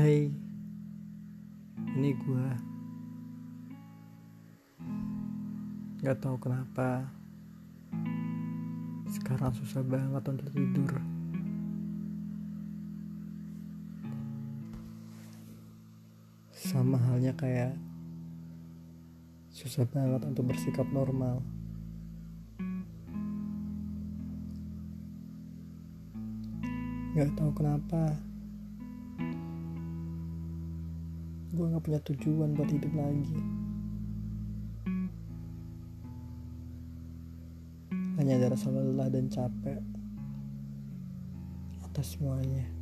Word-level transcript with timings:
Hey, 0.00 0.32
ini 1.92 2.16
gue. 2.16 2.48
Gak 6.00 6.24
tahu 6.24 6.40
kenapa. 6.40 7.04
Sekarang 9.12 9.52
susah 9.52 9.84
banget 9.84 10.24
untuk 10.24 10.48
tidur. 10.56 11.04
Sama 16.48 16.96
halnya 16.96 17.36
kayak 17.36 17.76
susah 19.52 19.84
banget 19.84 20.24
untuk 20.24 20.48
bersikap 20.48 20.88
normal. 20.88 21.44
Gak 27.12 27.36
tahu 27.36 27.52
kenapa. 27.52 28.29
Gue 31.50 31.66
gak 31.66 31.82
punya 31.82 32.00
tujuan 32.06 32.54
buat 32.54 32.70
hidup 32.70 32.92
lagi. 32.94 33.38
Hanya 38.20 38.36
ada 38.38 38.54
rasa 38.54 38.70
lelah 38.70 39.10
dan 39.10 39.26
capek 39.26 39.82
atas 41.82 42.14
semuanya. 42.14 42.79